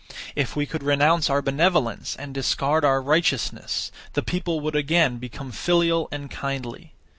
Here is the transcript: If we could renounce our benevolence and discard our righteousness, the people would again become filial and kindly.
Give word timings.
If 0.35 0.55
we 0.55 0.65
could 0.65 0.81
renounce 0.81 1.29
our 1.29 1.43
benevolence 1.43 2.15
and 2.15 2.33
discard 2.33 2.83
our 2.83 2.99
righteousness, 3.03 3.91
the 4.13 4.23
people 4.23 4.59
would 4.61 4.75
again 4.75 5.17
become 5.19 5.51
filial 5.51 6.07
and 6.11 6.31
kindly. 6.31 6.93